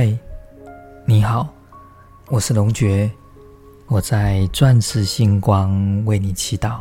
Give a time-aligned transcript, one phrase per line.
[0.00, 0.16] 嗨，
[1.04, 1.52] 你好，
[2.28, 3.10] 我是龙觉，
[3.88, 6.78] 我在钻石星光为你祈祷，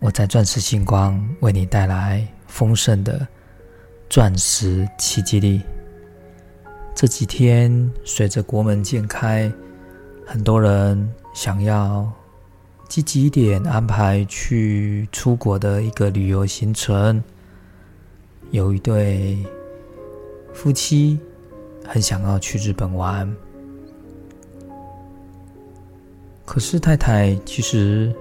[0.00, 3.24] 我在钻石星光为你带来丰盛的
[4.10, 5.62] 钻石奇迹力。
[6.92, 9.48] 这几天随着国门渐开，
[10.26, 12.12] 很多人想要
[12.88, 17.22] 积极一点安排去出国的一个旅游行程，
[18.50, 19.38] 有一对
[20.52, 21.16] 夫妻。
[21.86, 23.30] 很想要去日本玩，
[26.44, 28.14] 可是太太其实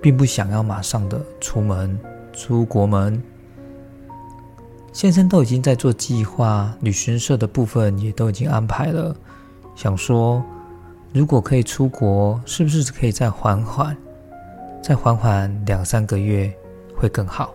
[0.00, 1.98] 并不想要马上的出门
[2.32, 3.20] 出国门。
[4.92, 9.14] 先生都已经在做计划，旅行社的部分也都已经安排了。
[9.74, 10.42] 想说，
[11.12, 13.96] 如果可以出国，是不是可以再缓缓，
[14.82, 16.50] 再缓缓两三个月
[16.96, 17.52] 会更好？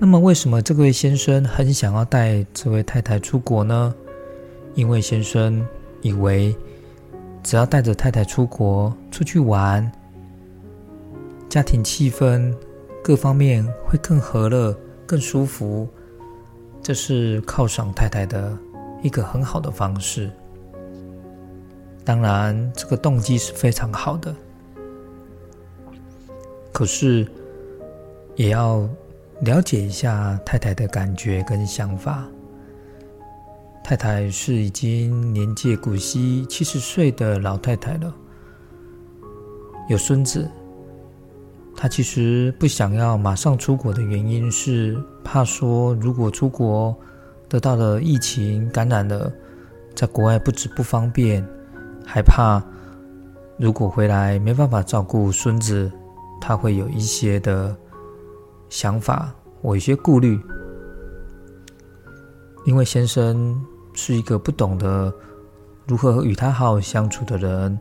[0.00, 3.92] 那么，为什么这位先生很想要带这位太太出国呢？
[4.76, 5.66] 因为先生
[6.02, 6.56] 以为，
[7.42, 9.90] 只要带着太太出国出去玩，
[11.48, 12.54] 家庭气氛
[13.02, 14.72] 各方面会更和乐、
[15.04, 15.88] 更舒服，
[16.80, 18.56] 这是犒赏太太的
[19.02, 20.30] 一个很好的方式。
[22.04, 24.32] 当然，这个动机是非常好的，
[26.72, 27.26] 可是
[28.36, 28.88] 也要。
[29.40, 32.24] 了解一下太太的感觉跟想法。
[33.84, 38.12] 太太是已经年届古稀、七十岁的老太太了，
[39.88, 40.50] 有孙子。
[41.76, 46.94] 她其实不想要马上出国的原因是，怕说如果出国
[47.48, 49.32] 得到了疫情感染了，
[49.94, 51.46] 在国外不止不方便，
[52.04, 52.60] 还怕
[53.56, 55.90] 如果回来没办法照顾孙子，
[56.40, 57.74] 她会有一些的。
[58.70, 60.38] 想法，我有些顾虑，
[62.66, 63.58] 因为先生
[63.94, 65.12] 是一个不懂得
[65.86, 67.78] 如何与他好好相处的人，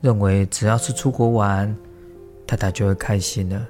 [0.00, 1.74] 认为只要是出国玩，
[2.46, 3.66] 太太就会开心了。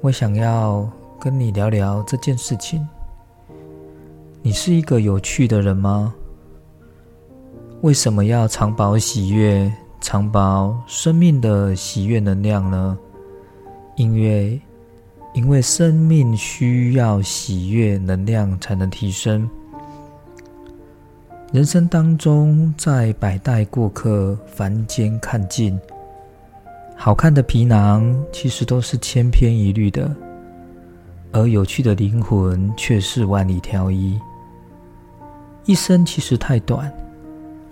[0.00, 0.88] 我想要
[1.18, 2.86] 跟你聊聊这件事情。
[4.42, 6.14] 你是一个有趣的人吗？
[7.82, 12.96] 为什么要常保喜悦、常保生命的喜悦能量呢？
[13.96, 14.60] 因为。
[15.34, 19.48] 因为生命需要喜悦能量才能提升。
[21.52, 25.78] 人生当中，在百代过客，凡间看尽，
[26.94, 30.14] 好看的皮囊其实都是千篇一律的，
[31.32, 34.18] 而有趣的灵魂却是万里挑一。
[35.64, 36.92] 一生其实太短，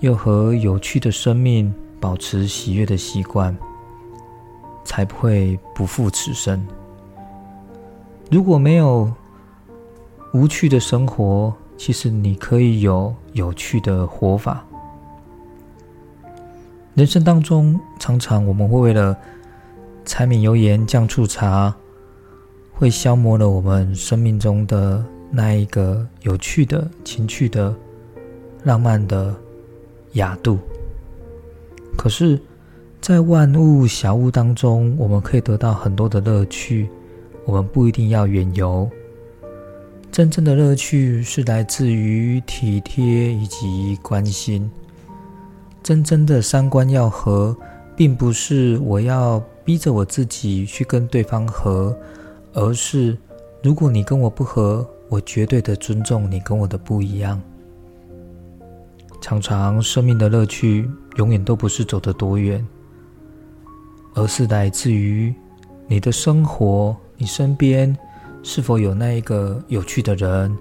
[0.00, 3.54] 又和有趣的生命保持喜悦的习惯，
[4.84, 6.66] 才不会不负此生。
[8.28, 9.12] 如果没有
[10.32, 14.64] 无趣的生活，其实你可以有有趣的活法。
[16.94, 19.16] 人生当中，常常我们会为了
[20.04, 21.74] 柴米油盐酱醋茶，
[22.72, 27.72] 会消磨了我们生命中的那一个有趣的、情趣的、
[28.64, 29.32] 浪漫的
[30.14, 30.58] 雅度。
[31.96, 32.40] 可是，
[33.00, 36.90] 在万物小物当中，我们可以得到很多的乐趣。
[37.46, 38.90] 我们不一定要远游，
[40.10, 44.68] 真正的乐趣是来自于体贴以及关心。
[45.80, 47.56] 真正的三观要合，
[47.94, 51.96] 并不是我要逼着我自己去跟对方合，
[52.52, 53.16] 而是
[53.62, 57.40] 如果你跟我不合，我绝对的尊重你跟我的不一样。
[59.20, 62.66] 常常生命的乐趣永远都不是走得多远，
[64.14, 65.32] 而是来自于
[65.86, 66.96] 你的生活。
[67.16, 67.96] 你身边
[68.42, 70.56] 是否有那一个有趣的人？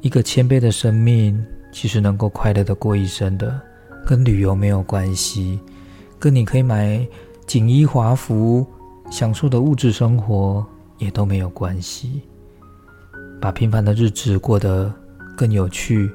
[0.00, 3.60] 一个谦卑的生命，其实能够快乐的过一生的，
[4.06, 5.60] 跟旅游没有关系，
[6.18, 7.06] 跟你可以买
[7.46, 8.66] 锦衣华服、
[9.10, 10.64] 享受的物质生活
[10.98, 12.22] 也都没有关系。
[13.40, 14.92] 把平凡的日子过得
[15.36, 16.10] 更有趣，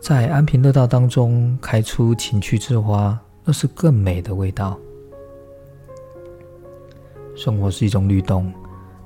[0.00, 4.78] 在安贫乐道当中开出情趣之花，那是更美的味道。
[7.42, 8.52] 生活是一种律动，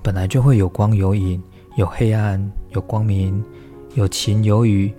[0.03, 1.43] 本来就会有光有影，
[1.79, 2.39] 有黑暗
[2.69, 3.43] 有光明，
[3.95, 4.93] 有晴有雨，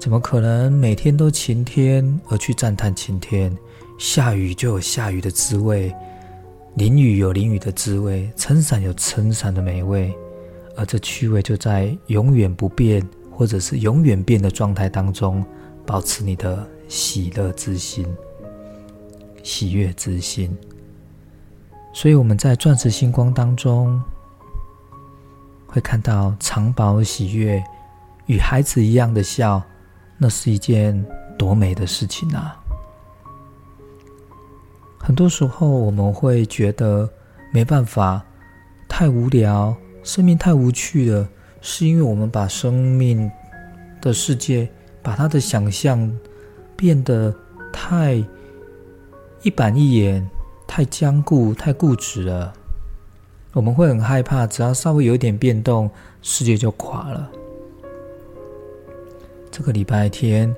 [0.00, 3.56] 怎么可能每天都晴天而去赞叹晴天？
[3.96, 5.94] 下雨就有下雨的滋味，
[6.74, 10.12] 淋雨有淋雨的滋味，撑伞有撑伞的美味，
[10.76, 15.44] 而这趣味就在永远不变或者是永远变的状态当中，
[15.86, 18.04] 保持你的喜乐之心、
[19.44, 20.50] 喜悦之心。
[21.96, 24.02] 所以我们在钻石星光当中，
[25.64, 27.62] 会看到藏宝喜悦
[28.26, 29.62] 与孩子一样的笑，
[30.18, 31.02] 那是一件
[31.38, 32.60] 多美的事情啊！
[34.98, 37.08] 很多时候我们会觉得
[37.52, 38.20] 没办法，
[38.88, 41.28] 太无聊，生命太无趣了，
[41.60, 43.30] 是因为我们把生命
[44.02, 44.68] 的世界，
[45.00, 46.12] 把他的想象
[46.74, 47.32] 变得
[47.72, 48.14] 太
[49.42, 50.28] 一板一眼，
[50.66, 52.52] 太僵固，太固执了。
[53.52, 55.88] 我们会很害怕，只要稍微有一点变动，
[56.22, 57.30] 世界就垮了。
[59.50, 60.52] 这个礼拜天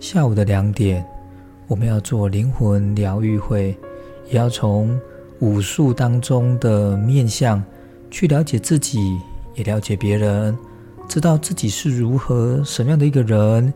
[0.00, 1.06] 下午的两点，
[1.66, 3.76] 我们要做灵魂疗愈会，
[4.30, 4.98] 也要从
[5.40, 7.62] 武术当中的面相
[8.10, 9.20] 去了解自己，
[9.54, 10.56] 也了解别人，
[11.06, 13.70] 知道自己是如何什么样的一个人，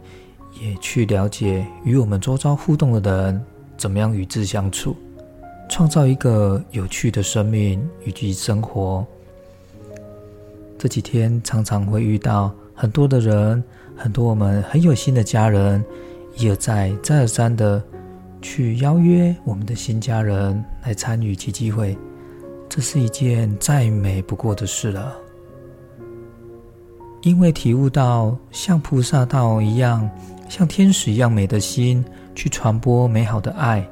[0.59, 3.45] 也去了解与我们周遭互动的人
[3.81, 4.95] 怎么样与之相处，
[5.67, 9.07] 创造一个有趣的生命以及生活。
[10.79, 12.55] 这几天常常会遇到。
[12.75, 13.63] 很多的人，
[13.95, 15.85] 很多我们很有心的家人，
[16.37, 17.83] 一而再、再而三的
[18.41, 21.95] 去邀约我们的新家人来参与其机会，
[22.71, 25.15] 这是一件再美不过的事了。
[27.21, 30.09] 因为体悟到像菩萨道一样，
[30.51, 32.05] 像天使一样美的心，
[32.35, 33.89] 去传播美好的爱，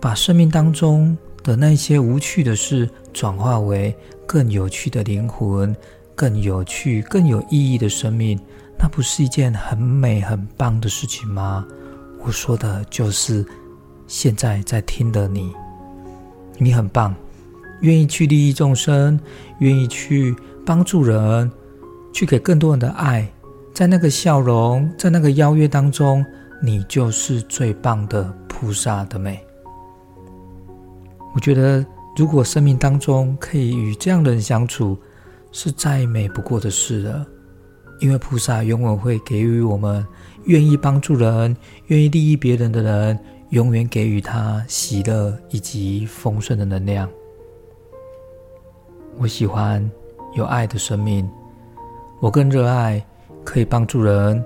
[0.00, 3.92] 把生命当中的那些无趣的事，转化为
[4.28, 5.74] 更有趣的灵魂。
[6.14, 8.38] 更有趣、更有意义的生命，
[8.78, 11.66] 那不是一件很美、很棒的事情吗？
[12.22, 13.42] 我说的就是
[14.06, 15.50] 现在在听的你，
[16.58, 17.14] 你很棒，
[17.80, 19.18] 愿意去利益众生，
[19.60, 20.36] 愿意去
[20.66, 21.50] 帮助人，
[22.12, 23.26] 去给更多人的爱，
[23.80, 26.22] 在那个笑容，在那个邀约当中，
[26.60, 29.42] 你就是最棒的菩萨的美。
[31.34, 31.82] 我觉得，
[32.14, 34.98] 如果生命当中可以与这样的人相处，
[35.50, 37.26] 是再美不过的事了，
[38.00, 40.06] 因为菩萨永远会给予我们
[40.44, 41.56] 愿意帮助人、
[41.86, 43.18] 愿意利益别人的人，
[43.48, 47.08] 永远给予他喜乐以及丰盛的能量。
[49.16, 49.90] 我喜欢
[50.34, 51.26] 有爱的生命，
[52.20, 53.02] 我更热爱
[53.50, 54.44] 可以帮助人，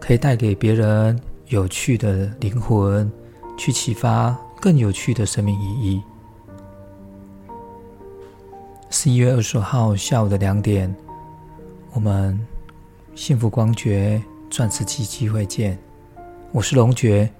[0.00, 3.12] 可以带给别人有趣的灵魂，
[3.58, 6.02] 去启发更有趣的生命意义。
[8.88, 10.96] 十一月二十号下午的两点，
[11.92, 12.40] 我们
[13.14, 15.78] 幸福光觉钻石奇迹会见。
[16.50, 17.30] 我是龙觉，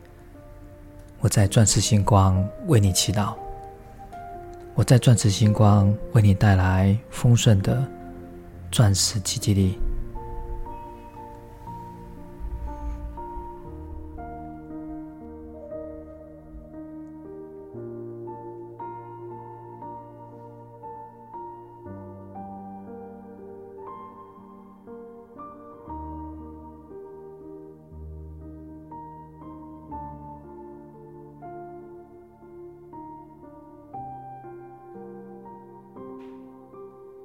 [1.21, 3.33] 我在钻石星光为你祈祷。
[4.75, 7.83] 我在钻石星光为你带来丰盛的
[8.71, 9.79] 钻石奇迹力。